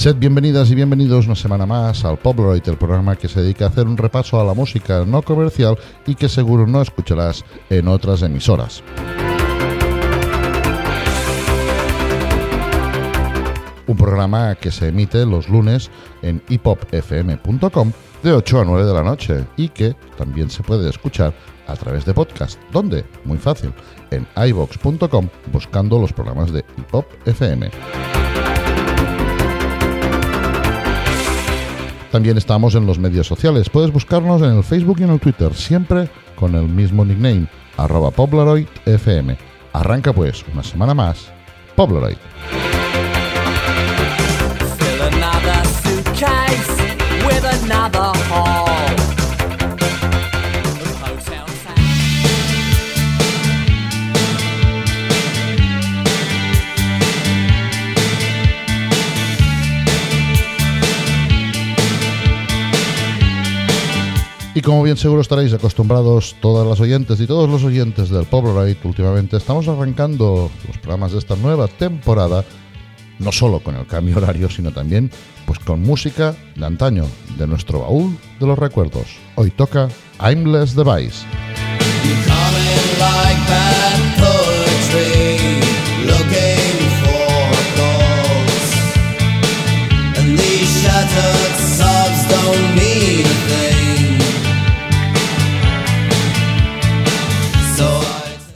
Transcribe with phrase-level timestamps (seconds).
[0.00, 3.68] Sed bienvenidas y bienvenidos una semana más al Polaroid, el programa que se dedica a
[3.68, 8.22] hacer un repaso a la música no comercial y que seguro no escucharás en otras
[8.22, 8.82] emisoras.
[13.86, 15.90] Un programa que se emite los lunes
[16.22, 21.34] en hiphopfm.com de 8 a 9 de la noche y que también se puede escuchar
[21.66, 22.58] a través de podcast.
[22.72, 23.04] ¿Dónde?
[23.26, 23.74] Muy fácil,
[24.10, 26.90] en ivox.com buscando los programas de Hip
[32.10, 33.70] También estamos en los medios sociales.
[33.70, 38.10] Puedes buscarnos en el Facebook y en el Twitter, siempre con el mismo nickname, arroba
[38.10, 39.36] PoblaroidFM.
[39.72, 41.30] Arranca pues una semana más,
[41.76, 42.16] Poblaroid.
[64.60, 68.76] Y como bien seguro estaréis acostumbrados todas las oyentes y todos los oyentes del Poblaroid
[68.84, 72.44] últimamente, estamos arrancando los programas de esta nueva temporada,
[73.18, 75.10] no solo con el cambio horario, sino también
[75.46, 77.06] pues con música de antaño,
[77.38, 79.06] de nuestro baúl de los recuerdos.
[79.36, 79.88] Hoy toca
[80.18, 81.24] Aimless Device.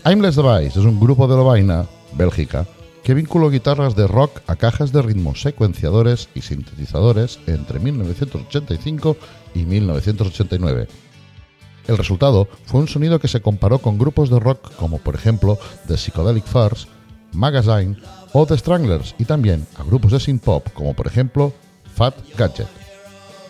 [0.07, 2.67] Aimless Device es un grupo de Lovaina, Bélgica,
[3.03, 9.17] que vinculó guitarras de rock a cajas de ritmo secuenciadores y sintetizadores entre 1985
[9.55, 10.89] y 1989.
[11.89, 15.59] El resultado fue un sonido que se comparó con grupos de rock como por ejemplo
[15.89, 16.87] The Psychedelic Furs,
[17.33, 17.97] Magazine
[18.35, 21.55] o The Stranglers y también a grupos de synth pop como por ejemplo
[21.95, 22.69] Fat Gadget.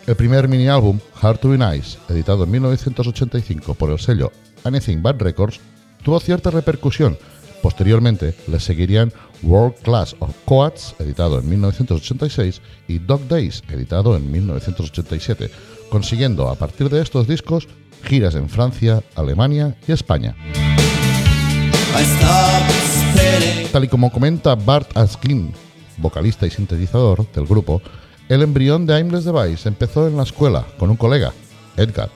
[0.07, 4.31] El primer mini álbum, Hard to Be Nice, editado en 1985 por el sello
[4.63, 5.59] Anything Bad Records,
[6.05, 7.17] tuvo cierta repercusión.
[7.63, 9.11] Posteriormente le seguirían
[9.41, 15.49] World Class of Coats, editado en 1986, y Dog Days, editado en 1987,
[15.89, 17.67] consiguiendo a partir de estos discos
[18.03, 20.35] giras en Francia, Alemania y España.
[23.71, 25.53] Tal y como comenta Bart Askin,
[25.97, 27.81] vocalista y sintetizador del grupo,
[28.29, 31.33] el embrión de Aimless Device empezó en la escuela con un colega,
[31.77, 32.09] Edgar,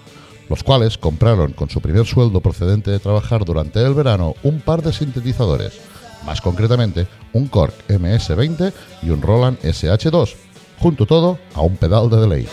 [0.50, 4.82] los cuales compraron con su primer sueldo procedente de trabajar durante el verano un par
[4.82, 5.80] de sintetizadores,
[6.26, 8.74] más concretamente un Korg MS-20
[9.04, 10.34] y un Roland SH2,
[10.80, 12.48] junto todo a un pedal de delay.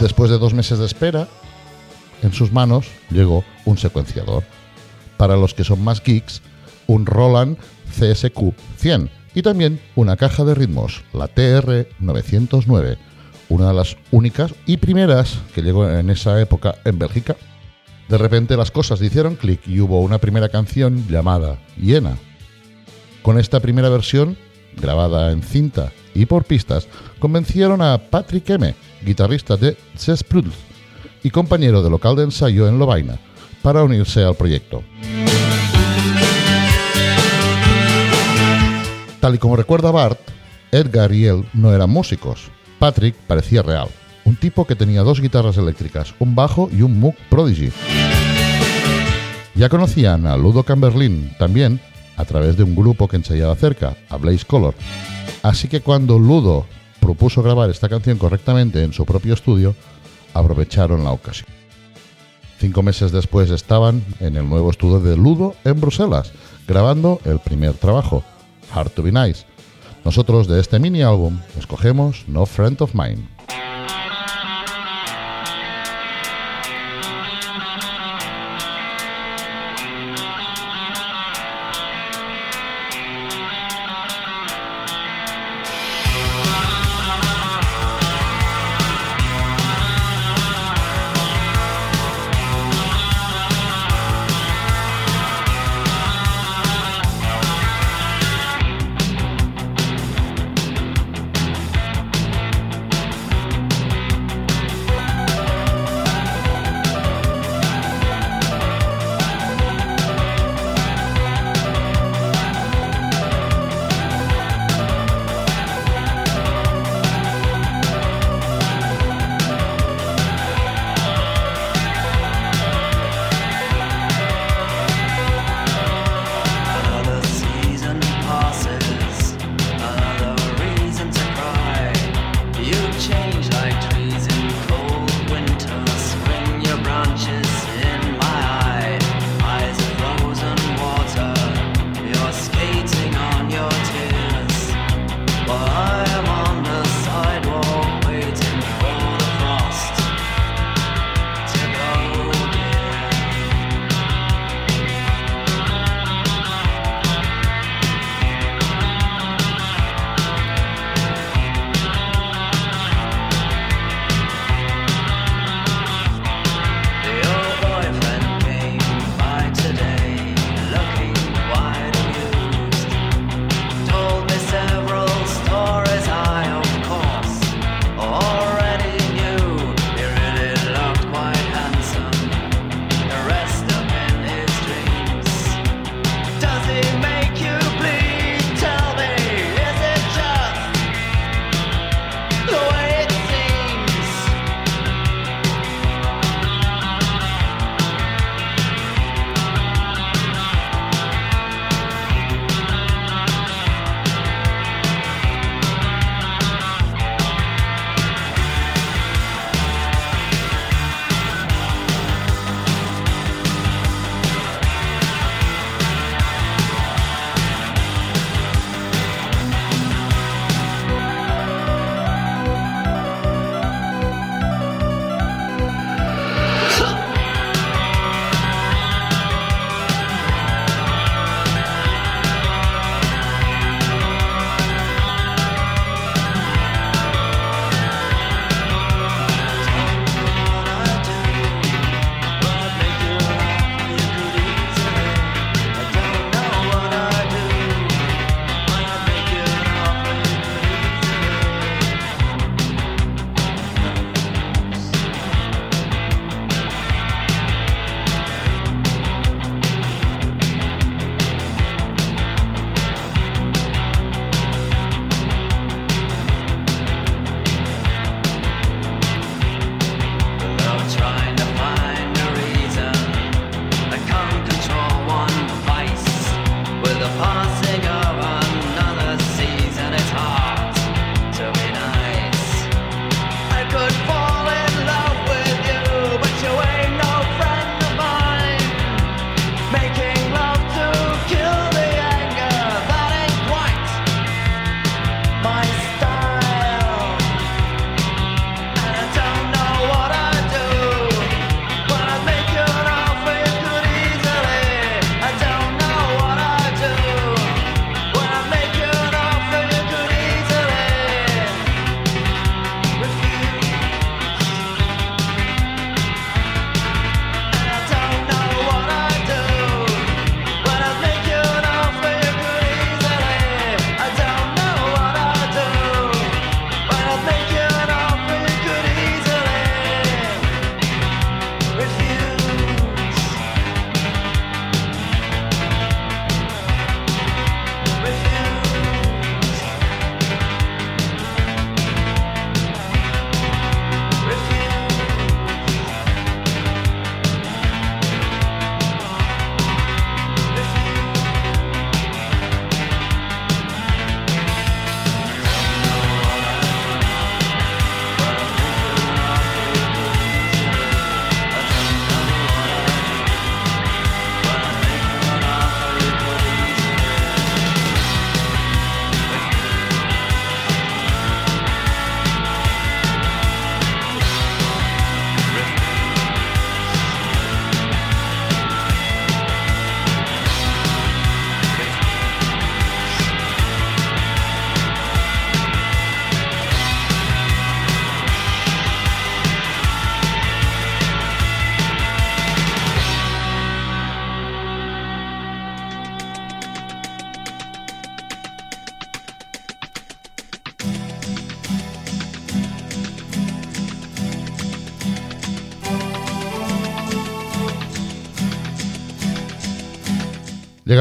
[0.00, 1.28] Después de dos meses de espera,
[2.22, 4.44] en sus manos llegó un secuenciador.
[5.16, 6.42] Para los que son más geeks,
[6.86, 7.58] un Roland
[7.98, 12.98] CSQ 100 y también una caja de ritmos, la TR909,
[13.48, 17.36] una de las únicas y primeras que llegó en esa época en Bélgica.
[18.08, 22.16] De repente las cosas hicieron clic y hubo una primera canción llamada Hiena.
[23.22, 24.36] Con esta primera versión,
[24.76, 26.86] grabada en cinta y por pistas,
[27.18, 28.74] convencieron a Patrick M.,
[29.04, 30.52] guitarrista de Zesprudel
[31.22, 33.18] y compañero de local de ensayo en Lovaina,
[33.62, 34.82] para unirse al proyecto.
[39.20, 40.20] Tal y como recuerda Bart,
[40.70, 42.50] Edgar y él no eran músicos.
[42.84, 43.88] Patrick parecía real,
[44.26, 47.72] un tipo que tenía dos guitarras eléctricas, un bajo y un Moog Prodigy.
[49.54, 51.80] Ya conocían a Ludo Camberlin también
[52.18, 54.74] a través de un grupo que ensayaba cerca, a Blaze Color.
[55.42, 56.66] Así que cuando Ludo
[57.00, 59.74] propuso grabar esta canción correctamente en su propio estudio,
[60.34, 61.48] aprovecharon la ocasión.
[62.58, 66.32] Cinco meses después estaban en el nuevo estudio de Ludo en Bruselas,
[66.68, 68.22] grabando el primer trabajo,
[68.74, 69.46] Hard to Be Nice.
[70.04, 73.26] Nosotros de este mini álbum escogemos No Friend of Mine.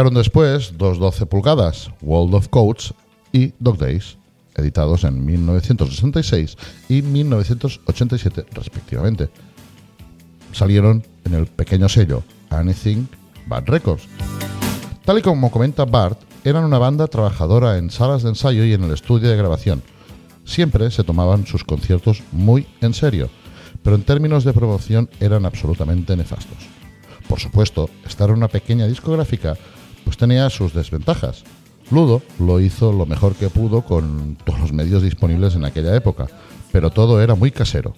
[0.04, 2.94] Llegaron después dos 12 pulgadas, World of Codes
[3.32, 4.18] y Dog Days,
[4.54, 6.58] editados en 1966
[6.90, 9.30] y 1987 respectivamente.
[10.52, 13.08] Salieron en el pequeño sello Anything
[13.48, 14.10] Bad Records.
[15.06, 18.84] Tal y como comenta Bart, eran una banda trabajadora en salas de ensayo y en
[18.84, 19.82] el estudio de grabación.
[20.44, 23.30] Siempre se tomaban sus conciertos muy en serio,
[23.84, 26.58] pero en términos de promoción eran absolutamente nefastos.
[27.30, 29.56] Por supuesto, estar en una pequeña discográfica
[30.04, 31.44] pues tenía sus desventajas.
[31.92, 36.28] Ludo lo hizo lo mejor que pudo con todos los medios disponibles en aquella época,
[36.72, 37.94] pero todo era muy casero.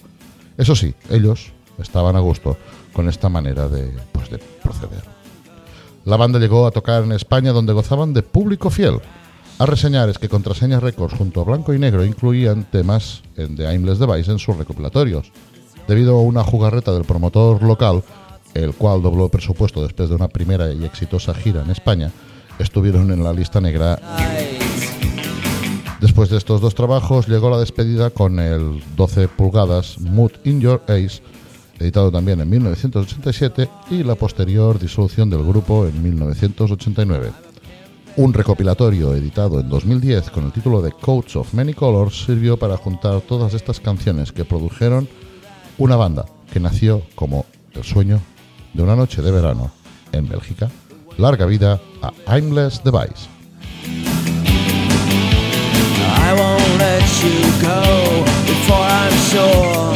[0.58, 2.58] Eso sí, ellos estaban a gusto
[2.94, 5.04] con esta manera de, pues, de proceder.
[6.06, 9.00] La banda llegó a tocar en España donde gozaban de público fiel.
[9.58, 13.68] A reseñar es que Contraseña Records junto a Blanco y Negro incluían temas en The
[13.68, 15.32] Aimless Device en sus recopilatorios.
[15.88, 18.04] Debido a una jugarreta del promotor local,
[18.56, 22.12] el cual dobló presupuesto después de una primera y exitosa gira en España,
[22.58, 24.00] estuvieron en la lista negra.
[26.00, 30.82] Después de estos dos trabajos llegó la despedida con el 12 pulgadas Mood in Your
[30.88, 31.22] Ace,
[31.80, 37.32] editado también en 1987, y la posterior disolución del grupo en 1989.
[38.18, 42.78] Un recopilatorio editado en 2010 con el título de Coats of Many Colors sirvió para
[42.78, 45.10] juntar todas estas canciones que produjeron
[45.78, 48.22] una banda que nació como el sueño
[48.76, 49.72] de una noche de verano
[50.12, 50.70] en Bélgica.
[51.18, 53.30] Larga vida a Aimless Device.
[56.28, 59.94] I won't let you go before I'm sure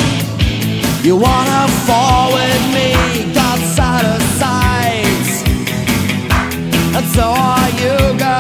[1.03, 5.27] you wanna fall with me, God side of sight.
[6.95, 8.38] And so are you, girl,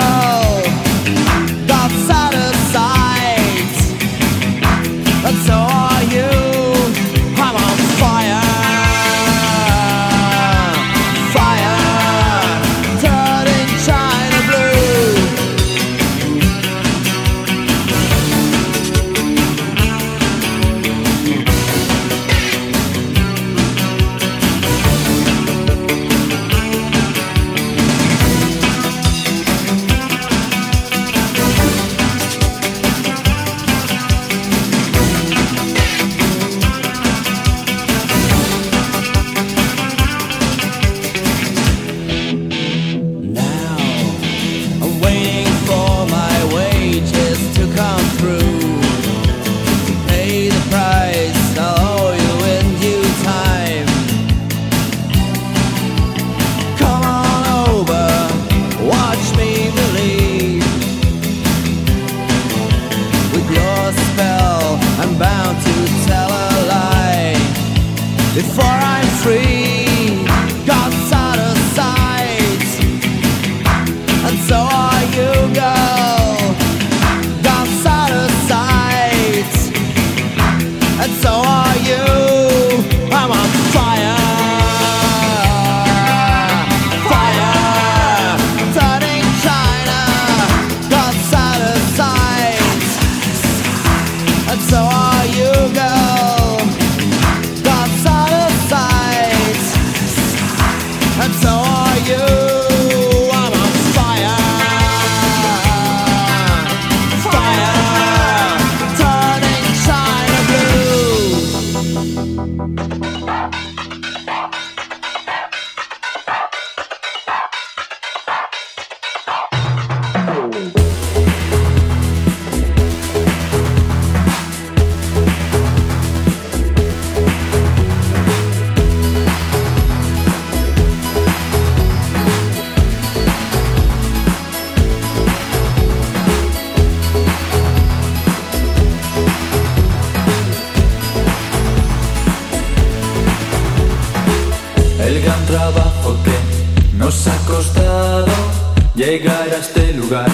[149.09, 150.29] llegar a este lugar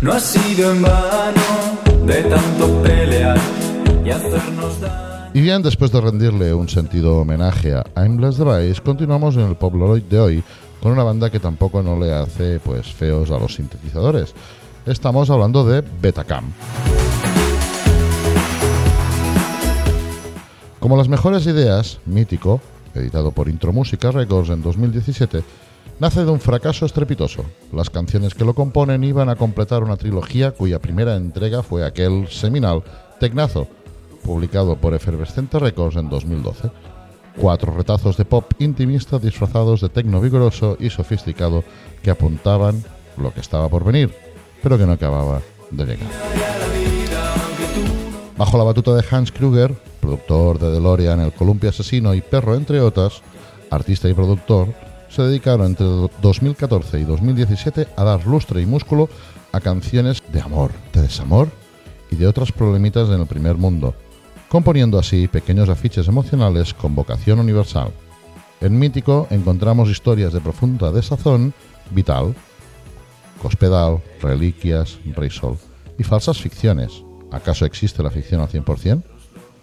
[0.00, 3.38] no ha sido en vano de tanto pelear
[4.04, 5.30] y hacernos daño.
[5.34, 10.02] Y bien, después de rendirle un sentido homenaje a Aimless Device, continuamos en el Polaroid
[10.02, 10.44] de hoy
[10.82, 14.34] con una banda que tampoco no le hace pues feos a los sintetizadores.
[14.84, 16.46] Estamos hablando de Betacam.
[20.80, 22.60] Como las mejores ideas, Mítico,
[22.96, 25.44] editado por Intro Música Records en 2017,
[26.00, 27.44] nace de un fracaso estrepitoso.
[27.72, 32.28] Las canciones que lo componen iban a completar una trilogía cuya primera entrega fue aquel
[32.28, 32.82] seminal
[33.18, 33.66] Tecnazo,
[34.22, 36.70] publicado por Efervescente Records en 2012.
[37.36, 41.62] Cuatro retazos de pop intimista disfrazados de tecno vigoroso y sofisticado
[42.02, 42.82] que apuntaban
[43.16, 44.12] lo que estaba por venir,
[44.62, 45.40] pero que no acababa
[45.70, 46.08] de llegar.
[48.36, 52.80] Bajo la batuta de Hans Kruger, productor de DeLorean, El Columpio Asesino y Perro, entre
[52.80, 53.20] otras,
[53.70, 54.68] artista y productor,
[55.08, 59.08] se dedicaron entre 2014 y 2017 a dar lustre y músculo
[59.52, 61.48] a canciones de amor, de desamor
[62.10, 63.94] y de otras problemitas en el primer mundo,
[64.48, 67.92] componiendo así pequeños afiches emocionales con vocación universal.
[68.60, 71.54] En Mítico encontramos historias de profunda desazón
[71.90, 72.34] vital,
[73.40, 75.56] cospedal, reliquias, risol
[75.98, 77.04] y falsas ficciones.
[77.30, 79.02] ¿Acaso existe la ficción al 100%?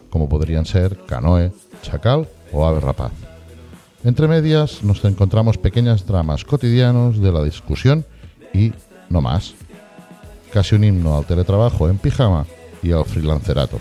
[0.10, 3.25] Como podrían ser Canoe, Chacal o Ave Rapaz.
[4.06, 8.06] Entre medias nos encontramos pequeñas dramas cotidianos de la discusión
[8.54, 8.72] y
[9.10, 9.56] no más.
[10.54, 12.46] Casi un himno al teletrabajo en pijama
[12.84, 13.80] y al freelancerato.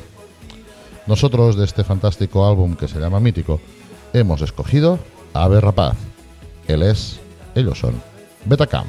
[1.07, 3.61] Nosotros de este fantástico álbum que se llama Mítico
[4.14, 4.99] hemos escogido
[5.35, 5.99] Ave Rapaz.
[6.69, 7.21] Él es,
[7.54, 8.00] ellos son,
[8.47, 8.87] Betacam.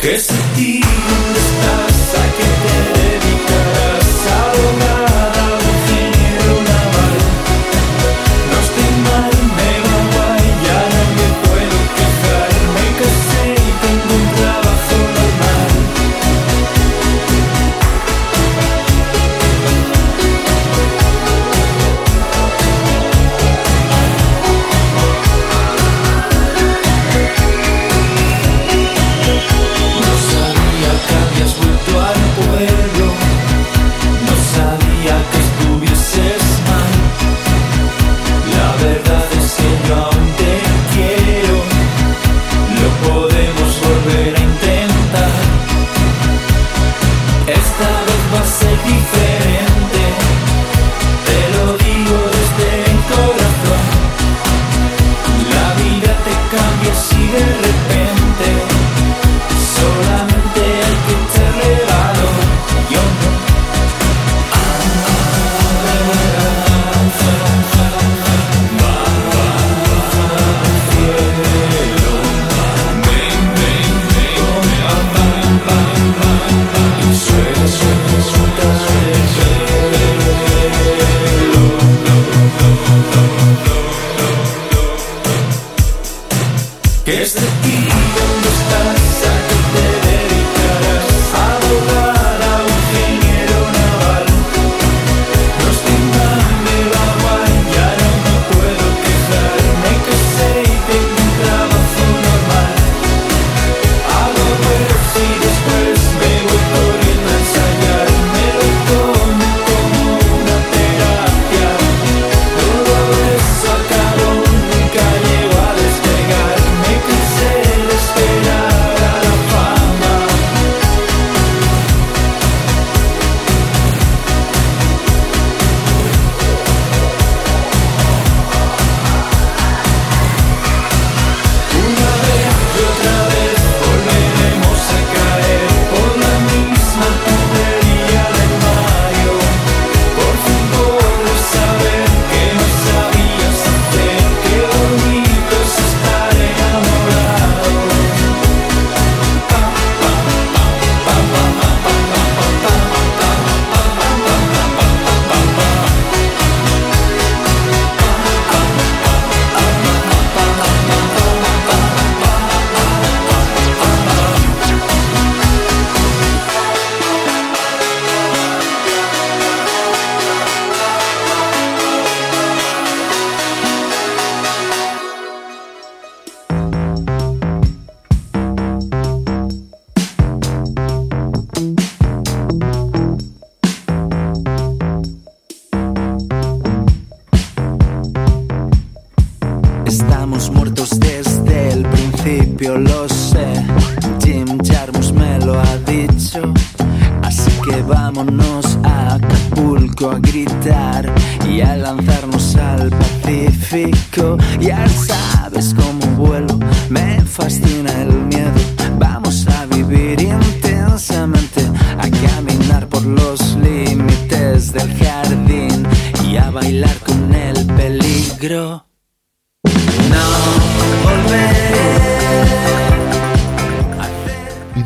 [0.00, 1.47] ¿Qué sé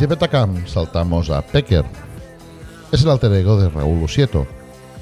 [0.03, 1.85] De Betacam saltamos a Pecker.
[2.91, 4.49] Es el alter ego de Raúl Usieto,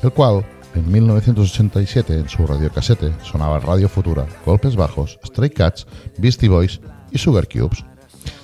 [0.02, 5.86] el cual en 1987 en su radiocasete sonaba Radio Futura, Golpes Bajos, Stray Cats,
[6.18, 7.82] Beastie Boys y Sugar Cubes.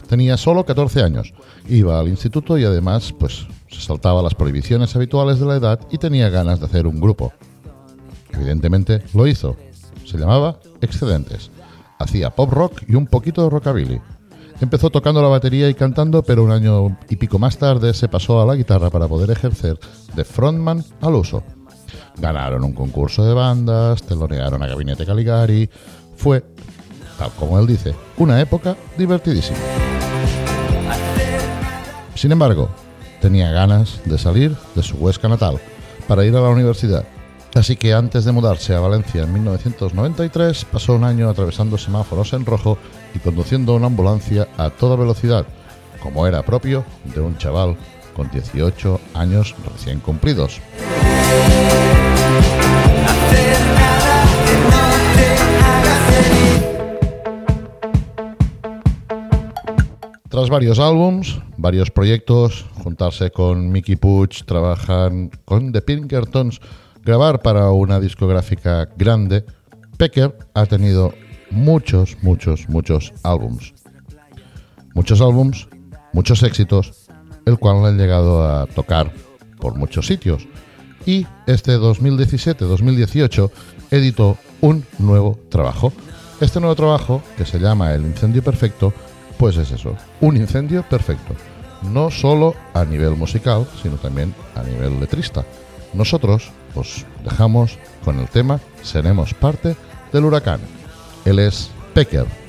[0.09, 1.35] Tenía solo 14 años,
[1.69, 5.99] iba al instituto y además pues se saltaba las prohibiciones habituales de la edad y
[5.99, 7.35] tenía ganas de hacer un grupo.
[8.33, 9.59] Evidentemente lo hizo.
[10.07, 11.51] Se llamaba Excedentes.
[11.99, 14.01] Hacía pop rock y un poquito de rockabilly.
[14.61, 18.41] Empezó tocando la batería y cantando, pero un año y pico más tarde se pasó
[18.41, 19.79] a la guitarra para poder ejercer
[20.15, 21.43] de frontman al uso.
[22.19, 25.69] Ganaron un concurso de bandas, telonearon a Gabinete Caligari.
[26.17, 26.43] Fue,
[27.19, 29.59] tal como él dice, una época divertidísima.
[32.15, 32.71] Sin embargo,
[33.21, 35.61] tenía ganas de salir de su Huesca natal
[36.09, 37.05] para ir a la universidad.
[37.55, 42.47] Así que antes de mudarse a Valencia en 1993, pasó un año atravesando semáforos en
[42.47, 42.79] rojo
[43.17, 45.47] y conduciendo una ambulancia a toda velocidad,
[46.03, 47.77] como era propio de un chaval
[48.15, 50.61] con 18 años recién cumplidos.
[60.29, 65.11] Tras varios álbums, varios proyectos, juntarse con Mickey Puch, trabajar
[65.47, 66.61] con The Pinkertons,
[67.03, 69.47] grabar para una discográfica grande,
[69.97, 71.15] Pecker ha tenido
[71.57, 73.75] muchos, muchos, muchos álbums.
[74.95, 75.69] Muchos álbums,
[76.13, 77.09] muchos éxitos,
[77.45, 79.13] el cual han llegado a tocar
[79.59, 80.47] por muchos sitios.
[81.05, 83.51] Y este 2017-2018
[83.91, 85.93] editó un nuevo trabajo.
[86.41, 88.93] Este nuevo trabajo, que se llama El Incendio Perfecto,
[89.39, 91.35] pues es eso, un incendio perfecto.
[91.93, 95.45] No solo a nivel musical, sino también a nivel letrista.
[95.93, 99.77] Nosotros os dejamos con el tema Seremos parte
[100.13, 100.61] del huracán.
[101.27, 102.46] Él es Pecker.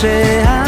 [0.00, 0.67] 谁啊？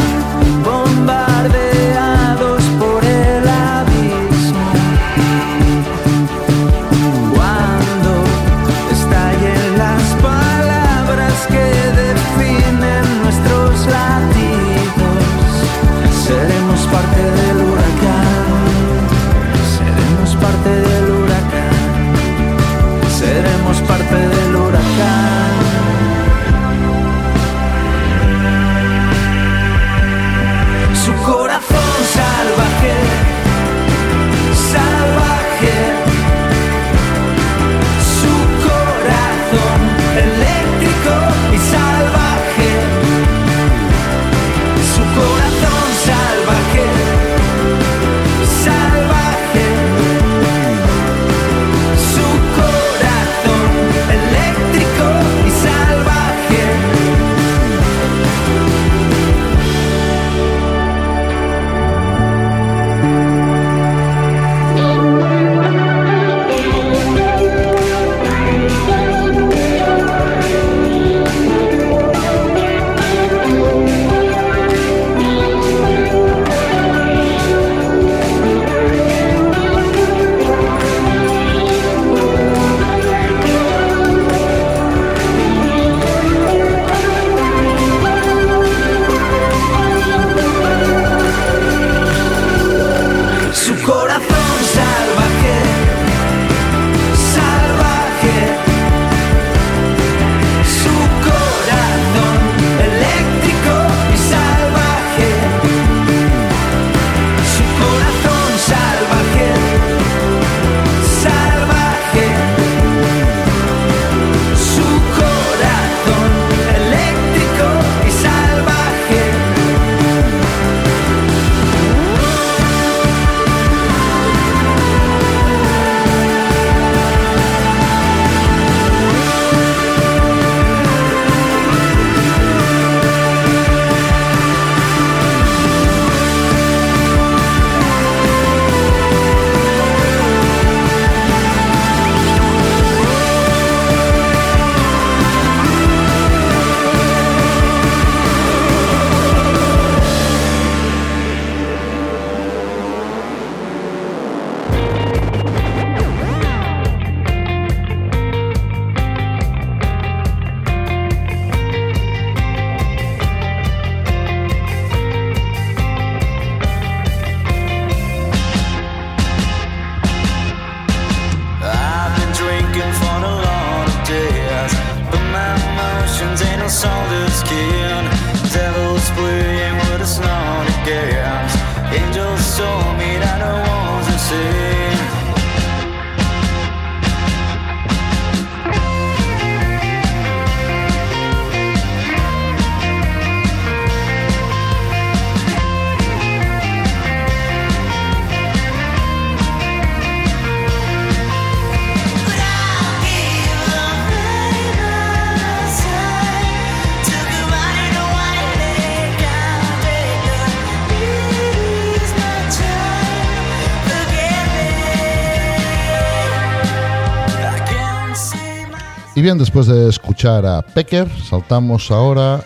[219.13, 222.45] Y bien, después de escuchar a Pecker, saltamos ahora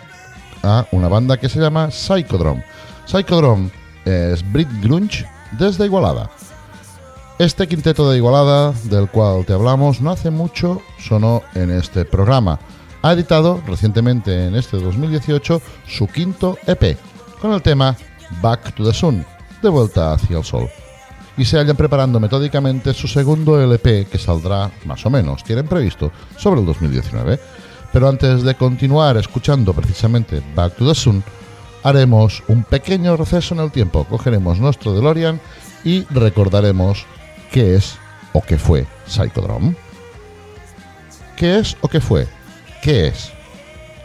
[0.63, 2.65] a una banda que se llama Psychodrome.
[3.05, 3.69] Psychodrome
[4.03, 5.27] es Brit Grunge
[5.59, 6.31] desde Igualada.
[7.37, 12.59] Este quinteto de Igualada, del cual te hablamos no hace mucho, sonó en este programa.
[13.03, 16.97] Ha editado recientemente en este 2018 su quinto EP,
[17.39, 17.95] con el tema
[18.41, 19.23] Back to the Sun,
[19.61, 20.67] de vuelta hacia el sol
[21.37, 26.11] y se hallan preparando metódicamente su segundo LP que saldrá más o menos, tienen previsto,
[26.37, 27.39] sobre el 2019.
[27.91, 31.23] Pero antes de continuar escuchando precisamente Back to the Sun,
[31.83, 35.39] haremos un pequeño receso en el tiempo, cogeremos nuestro DeLorean
[35.83, 37.05] y recordaremos
[37.51, 37.97] qué es
[38.33, 39.75] o qué fue Psychodrome.
[41.37, 42.27] ¿Qué es o qué fue?
[42.81, 43.31] ¿Qué es?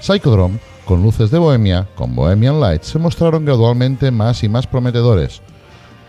[0.01, 5.41] Psychodrome, con luces de Bohemia, con Bohemian Lights, se mostraron gradualmente más y más prometedores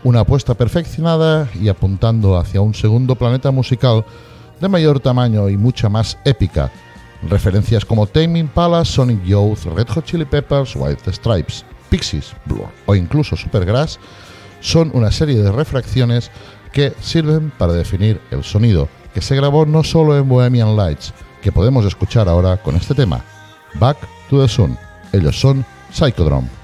[0.03, 4.05] una apuesta perfeccionada y apuntando hacia un segundo planeta musical
[4.59, 6.71] de mayor tamaño y mucha más épica.
[7.29, 12.95] Referencias como Tame Impala, Sonic Youth, Red Hot Chili Peppers, White Stripes, Pixies, Blur o
[12.95, 13.99] incluso Supergrass
[14.59, 16.31] son una serie de refracciones
[16.71, 21.51] que sirven para definir el sonido, que se grabó no solo en Bohemian Lights, que
[21.51, 23.23] podemos escuchar ahora con este tema,
[23.75, 23.97] Back
[24.29, 24.77] to the Sun.
[25.11, 26.60] Ellos son Psychodrome.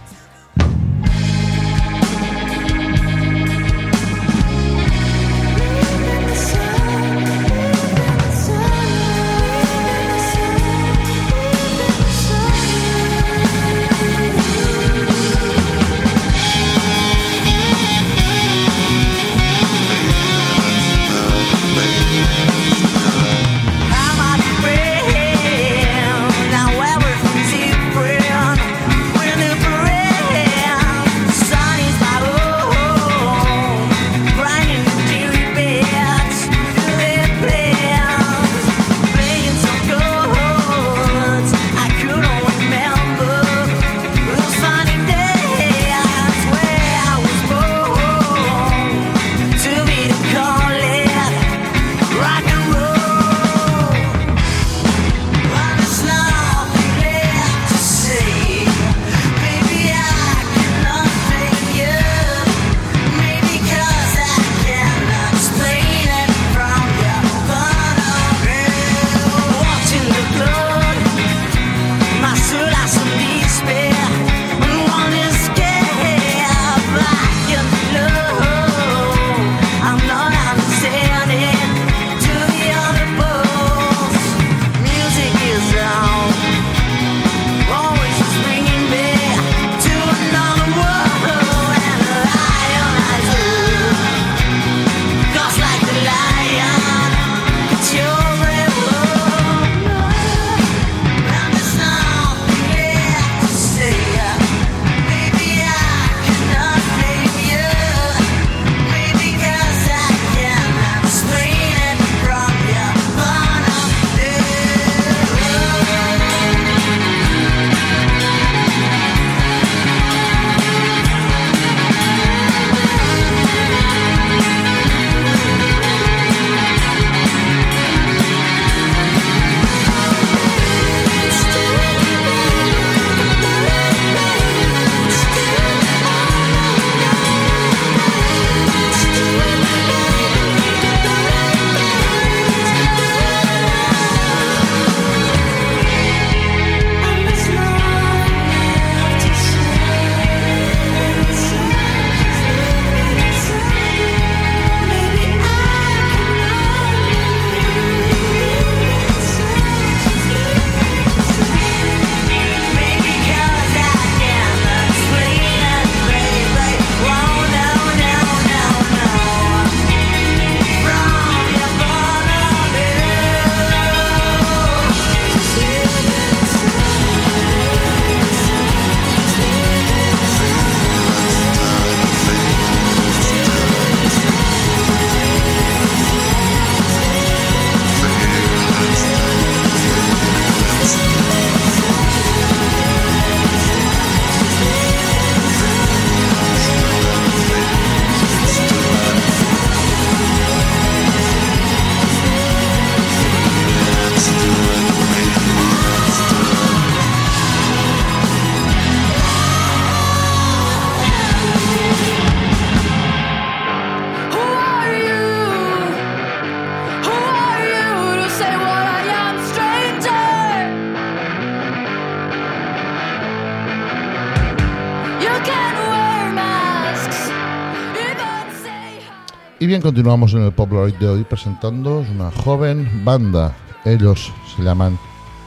[229.82, 233.56] Continuamos en el Polaroid de hoy presentando una joven banda.
[233.86, 234.98] Ellos se llaman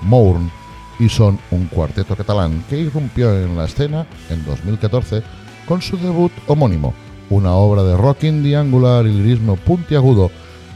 [0.03, 0.51] Mourn
[0.99, 5.23] y son un cuarteto catalán que irrumpió en la escena en 2014
[5.67, 6.95] con su debut homónimo,
[7.29, 10.31] una obra de rock indie angular y lirismo puntiagudo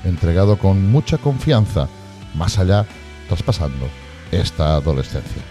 [0.05, 1.89] entregado con mucha confianza,
[2.35, 2.87] más allá,
[3.29, 3.87] traspasando
[4.33, 5.43] esta adolescencia.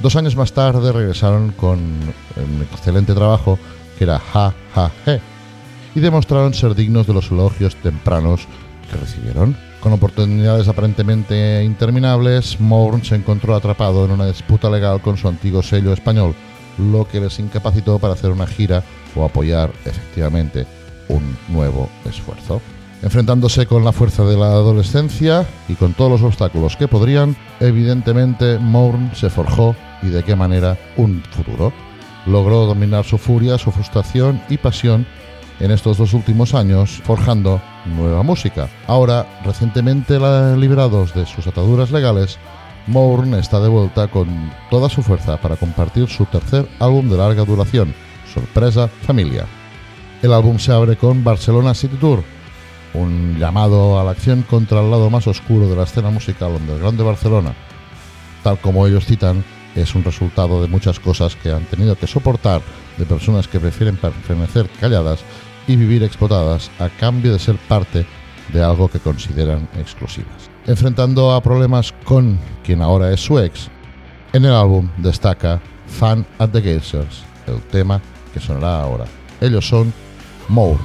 [0.00, 3.58] Dos años más tarde regresaron con un excelente trabajo
[3.98, 5.29] que era Ja Ja He
[5.94, 8.46] y demostraron ser dignos de los elogios tempranos
[8.90, 9.56] que recibieron.
[9.80, 15.62] Con oportunidades aparentemente interminables, Mourn se encontró atrapado en una disputa legal con su antiguo
[15.62, 16.34] sello español,
[16.78, 18.82] lo que les incapacitó para hacer una gira
[19.14, 20.66] o apoyar efectivamente
[21.08, 22.60] un nuevo esfuerzo.
[23.02, 28.58] Enfrentándose con la fuerza de la adolescencia y con todos los obstáculos que podrían, evidentemente
[28.58, 31.72] Mourn se forjó y de qué manera un futuro.
[32.26, 35.06] Logró dominar su furia, su frustración y pasión
[35.60, 38.68] en estos dos últimos años forjando nueva música.
[38.86, 40.18] Ahora, recientemente
[40.56, 42.38] liberados de sus ataduras legales,
[42.86, 47.44] Mourn está de vuelta con toda su fuerza para compartir su tercer álbum de larga
[47.44, 47.94] duración,
[48.32, 49.46] Sorpresa Familia.
[50.22, 52.24] El álbum se abre con Barcelona City Tour,
[52.94, 56.98] un llamado a la acción contra el lado más oscuro de la escena musical underground
[56.98, 57.54] de Barcelona.
[58.42, 59.44] Tal como ellos citan,
[59.74, 62.60] es un resultado de muchas cosas que han tenido que soportar
[62.96, 65.20] de personas que prefieren permanecer calladas
[65.66, 68.06] y vivir explotadas a cambio de ser parte
[68.52, 70.50] de algo que consideran exclusivas.
[70.66, 73.68] Enfrentando a problemas con quien ahora es su ex,
[74.32, 78.00] en el álbum destaca Fan at the Geysers, el tema
[78.32, 79.04] que sonará ahora.
[79.40, 79.92] Ellos son
[80.48, 80.80] Mourn.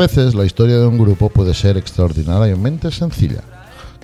[0.00, 3.42] Veces la historia de un grupo puede ser extraordinariamente sencilla.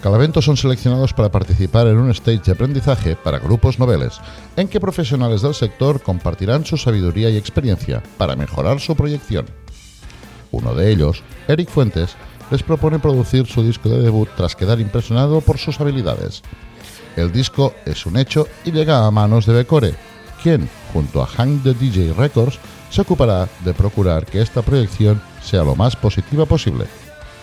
[0.03, 4.21] Cada son seleccionados para participar en un stage de aprendizaje para grupos noveles,
[4.57, 9.47] en que profesionales del sector compartirán su sabiduría y experiencia para mejorar su proyección.
[10.53, 12.15] Uno de ellos, Eric Fuentes,
[12.51, 16.43] les propone producir su disco de debut tras quedar impresionado por sus habilidades.
[17.17, 19.95] El disco es un hecho y llega a manos de Becore,
[20.43, 22.59] quien, junto a Hank the DJ Records,
[22.91, 26.87] se ocupará de procurar que esta proyección sea lo más positiva posible.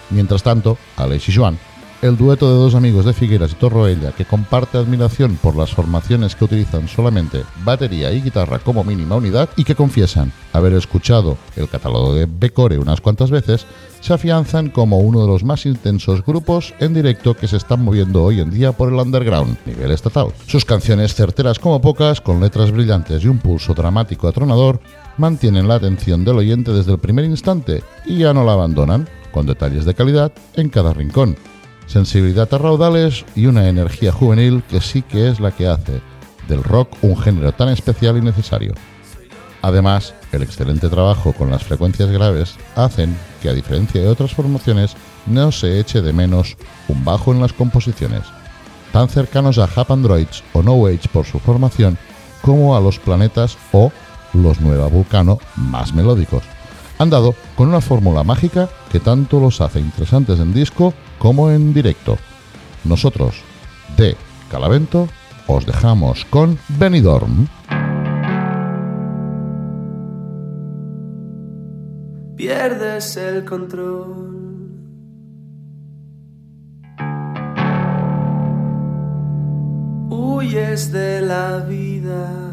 [0.09, 1.57] Mientras tanto, Aleix y Joan
[2.03, 6.35] el dueto de dos amigos de Figueras y Torroella que comparte admiración por las formaciones
[6.35, 11.69] que utilizan solamente batería y guitarra como mínima unidad y que confiesan haber escuchado el
[11.69, 13.65] catálogo de Becore unas cuantas veces,
[14.01, 18.21] se afianzan como uno de los más intensos grupos en directo que se están moviendo
[18.21, 20.27] hoy en día por el underground, nivel estatal.
[20.45, 24.81] Sus canciones certeras como pocas, con letras brillantes y un pulso dramático atronador,
[25.17, 29.45] mantienen la atención del oyente desde el primer instante y ya no la abandonan, con
[29.45, 31.35] detalles de calidad en cada rincón,
[31.87, 36.01] sensibilidad a raudales y una energía juvenil que sí que es la que hace
[36.47, 38.73] del rock un género tan especial y necesario.
[39.61, 44.95] Además, el excelente trabajo con las frecuencias graves hacen que, a diferencia de otras formaciones,
[45.25, 46.57] no se eche de menos
[46.89, 48.23] un bajo en las composiciones,
[48.91, 51.97] tan cercanos a Hap Androids o No Age por su formación,
[52.41, 53.91] como a los planetas o
[54.33, 56.43] los Nueva Vulcano más melódicos.
[56.99, 61.73] Han dado con una fórmula mágica que tanto los hace interesantes en disco como en
[61.73, 62.17] directo.
[62.83, 63.35] Nosotros,
[63.97, 64.15] de
[64.49, 65.07] Calavento,
[65.47, 67.47] os dejamos con Benidorm.
[72.43, 74.33] pierdes el control.
[80.09, 82.52] Huyes de la vida.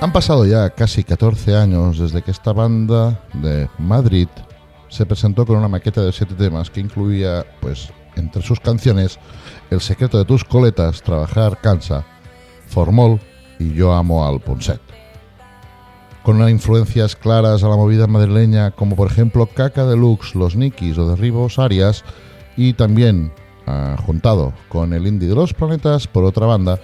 [0.00, 4.28] Han pasado ya casi 14 años desde que esta banda de Madrid
[4.88, 9.18] se presentó con una maqueta de siete temas que incluía, pues, entre sus canciones,
[9.70, 12.06] El secreto de tus coletas, Trabajar cansa,
[12.68, 13.18] Formol
[13.58, 14.80] y Yo amo al Ponset.
[16.22, 20.96] Con unas influencias claras a la movida madrileña, como por ejemplo Caca Deluxe, Los Nikis
[20.96, 22.04] o Derribos Arias,
[22.56, 23.32] y también
[23.66, 26.78] ah, juntado con el indie de los planetas por otra banda,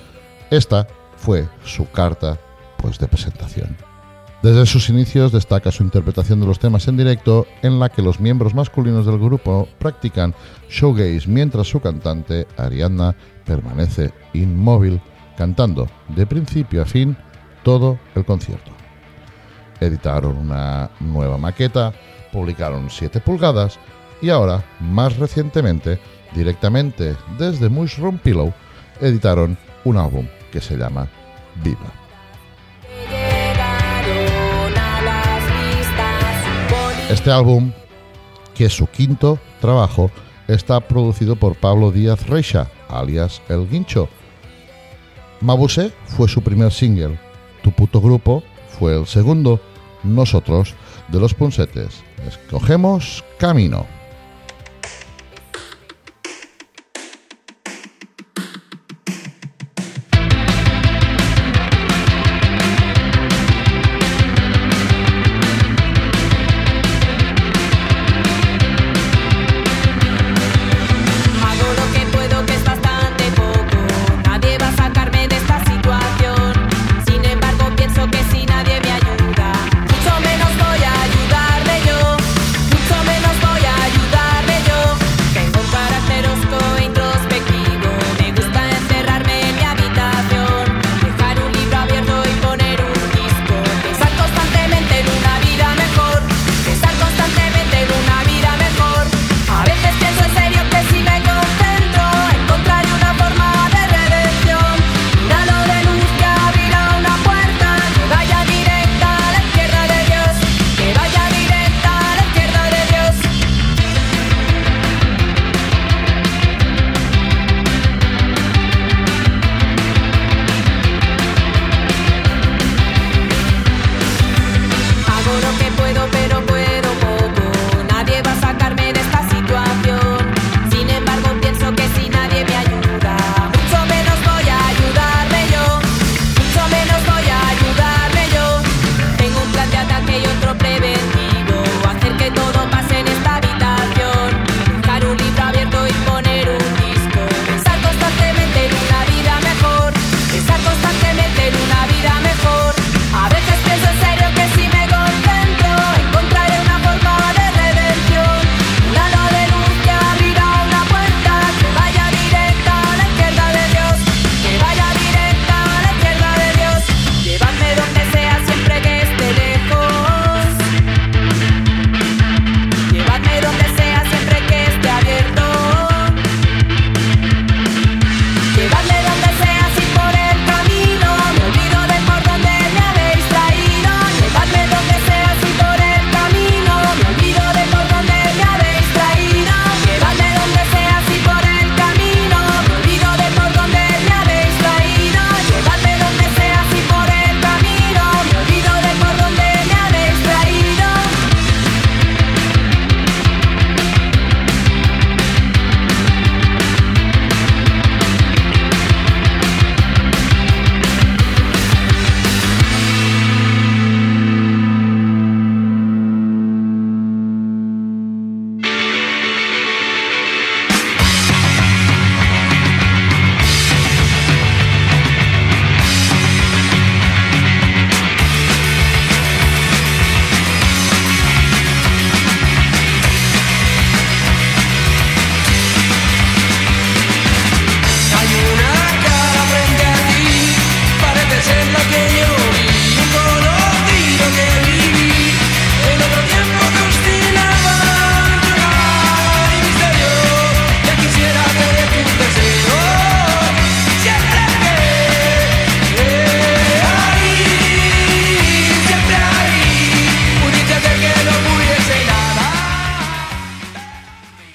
[0.50, 2.40] esta fue su carta
[2.84, 3.74] pues, de presentación.
[4.42, 8.20] Desde sus inicios destaca su interpretación de los temas en directo, en la que los
[8.20, 10.34] miembros masculinos del grupo practican
[10.68, 13.16] showgaze mientras su cantante, Ariadna,
[13.46, 15.00] permanece inmóvil,
[15.34, 17.16] cantando de principio a fin
[17.62, 18.70] todo el concierto.
[19.80, 21.94] Editaron una nueva maqueta,
[22.32, 23.78] publicaron 7 pulgadas
[24.20, 25.98] y ahora, más recientemente,
[26.34, 28.52] directamente desde Mushroom Pillow,
[29.00, 31.08] editaron un álbum que se llama
[31.62, 32.03] Viva.
[37.14, 37.70] Este álbum,
[38.56, 40.10] que es su quinto trabajo,
[40.48, 44.08] está producido por Pablo Díaz Reixa, alias El Guincho.
[45.40, 47.16] Mabuse fue su primer single,
[47.62, 48.42] Tu puto grupo
[48.80, 49.60] fue el segundo,
[50.02, 50.74] Nosotros
[51.06, 52.02] de los Punsetes.
[52.26, 53.86] Escogemos Camino.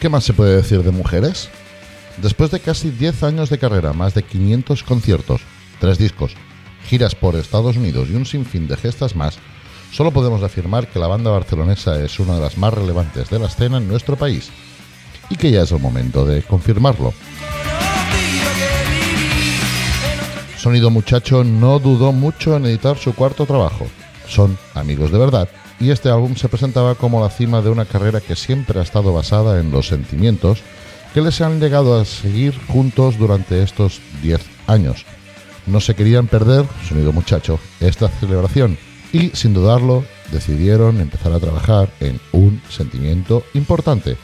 [0.09, 1.49] ¿qué más se puede decir de mujeres?
[2.17, 5.41] Después de casi 10 años de carrera, más de 500 conciertos,
[5.81, 6.33] 3 discos,
[6.87, 9.37] giras por Estados Unidos y un sinfín de gestas más,
[9.91, 13.45] solo podemos afirmar que la banda barcelonesa es una de las más relevantes de la
[13.45, 14.49] escena en nuestro país
[15.29, 17.13] y que ya es el momento de confirmarlo.
[20.57, 23.85] Sonido Muchacho no dudó mucho en editar su cuarto trabajo.
[24.27, 25.49] Son amigos de verdad
[25.79, 29.13] y este álbum se presentaba como la cima de una carrera que siempre ha estado
[29.13, 30.61] basada en los sentimientos
[31.13, 35.05] que les han llegado a seguir juntos durante estos 10 años.
[35.65, 38.77] No se querían perder, Sonido Muchacho, esta celebración
[39.11, 44.17] y sin dudarlo decidieron empezar a trabajar en un sentimiento importante,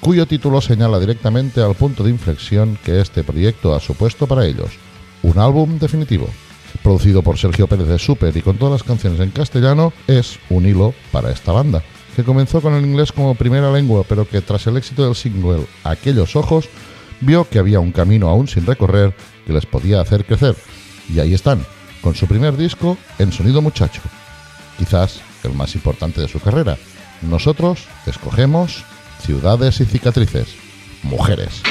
[0.00, 4.70] cuyo título señala directamente al punto de inflexión que este proyecto ha supuesto para ellos,
[5.22, 6.28] un álbum definitivo.
[6.82, 10.66] Producido por Sergio Pérez de Super y con todas las canciones en castellano, es un
[10.66, 11.82] hilo para esta banda,
[12.16, 15.66] que comenzó con el inglés como primera lengua, pero que tras el éxito del single
[15.84, 16.68] Aquellos Ojos,
[17.20, 19.14] vio que había un camino aún sin recorrer
[19.46, 20.56] que les podía hacer crecer.
[21.08, 21.64] Y ahí están,
[22.00, 24.02] con su primer disco en Sonido Muchacho,
[24.76, 26.76] quizás el más importante de su carrera.
[27.22, 28.84] Nosotros escogemos
[29.20, 30.48] Ciudades y Cicatrices,
[31.04, 31.62] Mujeres.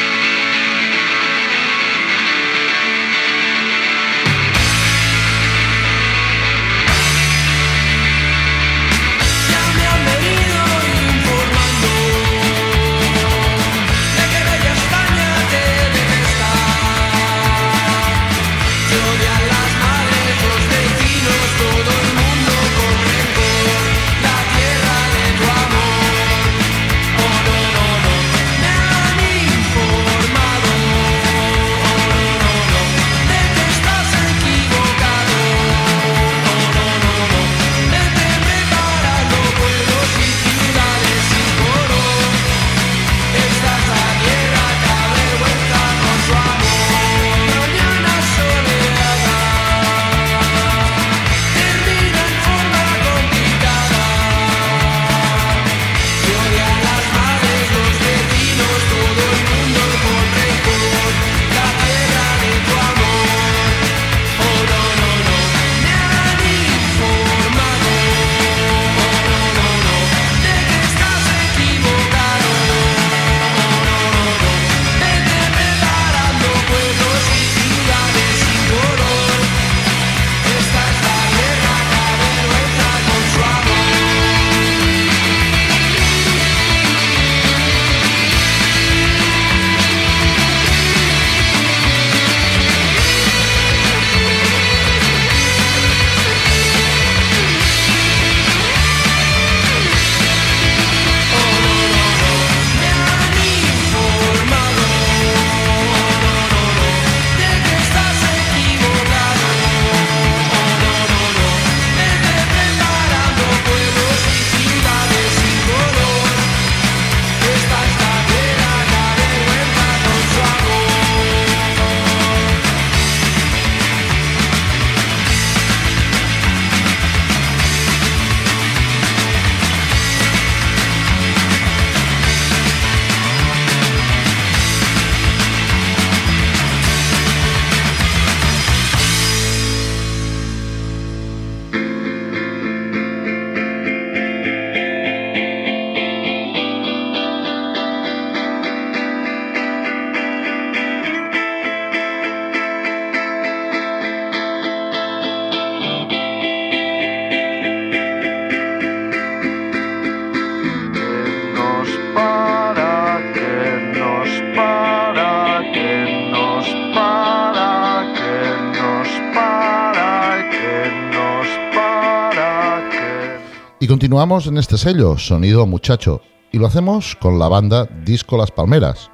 [174.32, 176.22] En este sello, Sonido Muchacho,
[176.54, 179.12] y lo hacemos con la banda Disco Las Palmeras.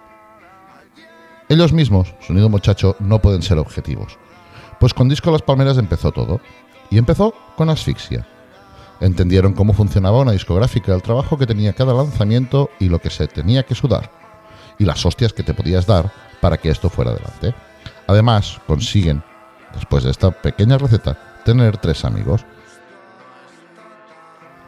[1.50, 4.16] Ellos mismos, Sonido Muchacho, no pueden ser objetivos,
[4.80, 6.40] pues con Disco Las Palmeras empezó todo,
[6.92, 8.28] y empezó con Asfixia.
[9.02, 13.28] Entendieron cómo funcionaba una discográfica, el trabajo que tenía cada lanzamiento y lo que se
[13.28, 14.12] tenía que sudar,
[14.78, 16.12] y las hostias que te podías dar
[16.42, 17.56] para que esto fuera adelante.
[18.06, 19.24] Además, consiguen,
[19.74, 22.46] después de esta pequeña receta, tener tres amigos,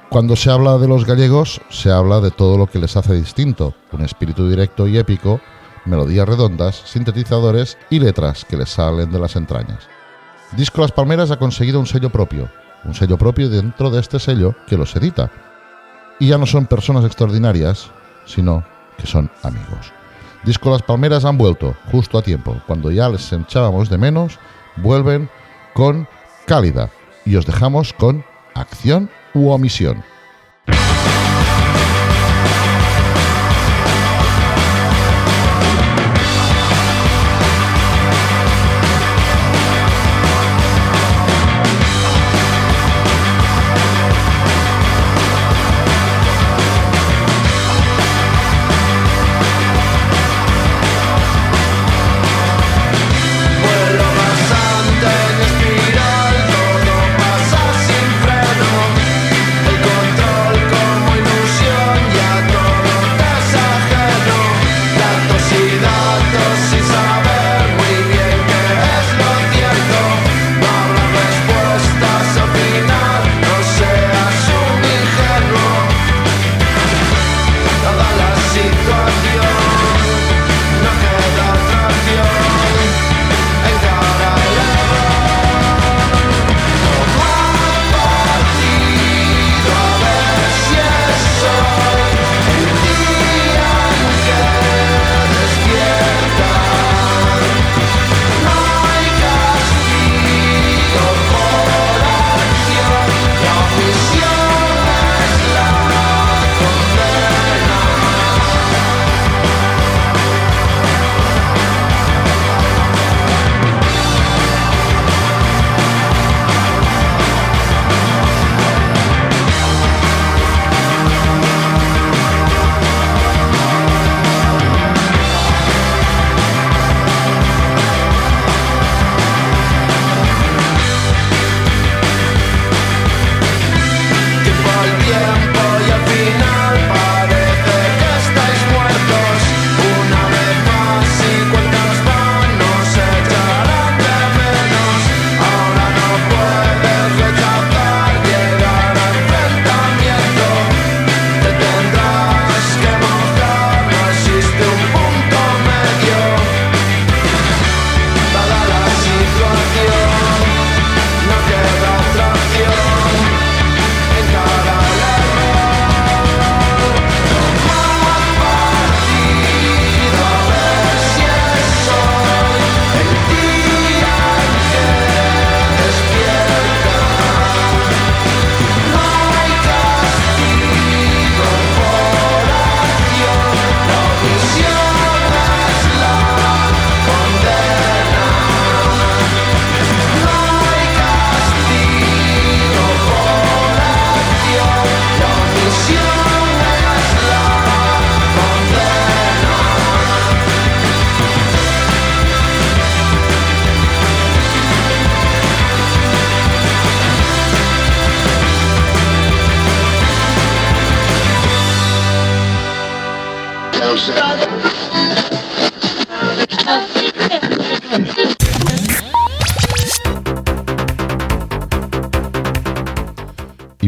[0.10, 3.76] cuando se habla de los gallegos, se habla de todo lo que les hace distinto,
[3.92, 5.40] un espíritu directo y épico,
[5.86, 9.88] melodías redondas, sintetizadores y letras que les salen de las entrañas.
[10.54, 12.50] Disco Las Palmeras ha conseguido un sello propio,
[12.86, 15.30] un sello propio dentro de este sello que los edita.
[16.20, 17.92] Y ya no son personas extraordinarias,
[18.26, 18.66] sino
[18.98, 19.94] que son amigos.
[20.44, 24.40] Disco Las Palmeras han vuelto justo a tiempo, cuando ya les echábamos de menos,
[24.78, 25.30] vuelven
[25.76, 26.08] con
[26.48, 26.90] Cálida
[27.26, 30.04] y os dejamos con Acción u omisión.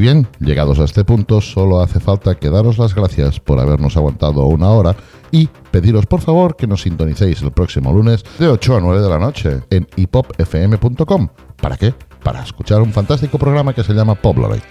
[0.02, 4.46] bien, llegados a este punto, solo hace falta que daros las gracias por habernos aguantado
[4.48, 4.96] una hora
[5.32, 9.10] y pediros por favor que nos sintonicéis el próximo lunes de 8 a 9 de
[9.10, 11.30] la noche en hipopfm.com.
[11.62, 11.94] ¿Para qué?
[12.24, 14.66] Para escuchar un fantástico programa que se llama Poblorite.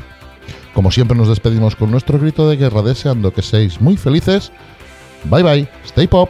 [0.75, 4.53] Como siempre nos despedimos con nuestro grito de guerra deseando que seáis muy felices.
[5.25, 6.29] Bye bye, stay pop.